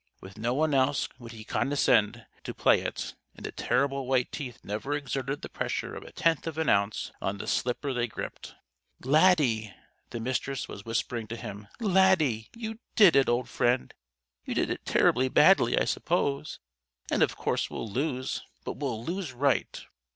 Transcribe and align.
With 0.19 0.39
no 0.39 0.55
one 0.55 0.73
else 0.73 1.07
would 1.19 1.31
he 1.31 1.43
condescend 1.43 2.25
to 2.45 2.55
play 2.55 2.81
it, 2.81 3.13
and 3.35 3.45
the 3.45 3.51
terrible 3.51 4.07
white 4.07 4.31
teeth 4.31 4.57
never 4.63 4.93
exerted 4.95 5.43
the 5.43 5.47
pressure 5.49 5.93
of 5.93 6.01
a 6.01 6.11
tenth 6.11 6.47
of 6.47 6.57
an 6.57 6.69
ounce 6.69 7.11
on 7.21 7.37
the 7.37 7.45
slipper 7.45 7.93
they 7.93 8.07
gripped. 8.07 8.55
"Laddie!" 9.03 9.71
the 10.09 10.19
Mistress 10.19 10.67
was 10.67 10.83
whispering 10.85 11.27
to 11.27 11.35
him, 11.35 11.67
"Laddie! 11.79 12.49
You 12.55 12.79
did 12.95 13.15
it, 13.15 13.29
old 13.29 13.47
friend. 13.47 13.93
You 14.43 14.55
did 14.55 14.71
it 14.71 14.85
terribly 14.87 15.29
badly 15.29 15.77
I 15.77 15.85
suppose, 15.85 16.57
and 17.11 17.21
of 17.21 17.37
course 17.37 17.69
we'll 17.69 17.87
lose. 17.87 18.41
But 18.63 18.77
we'll 18.77 19.05
'lose 19.05 19.33
right.' 19.33 19.85